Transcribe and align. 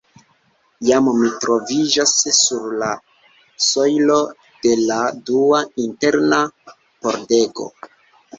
Jam 0.87 1.09
mi 1.17 1.27
troviĝas 1.43 2.13
sur 2.37 2.65
la 2.83 2.87
sojlo 3.67 4.17
de 4.65 4.73
la 4.87 4.99
dua 5.29 5.61
interna 5.85 6.41
pordego. 6.73 7.71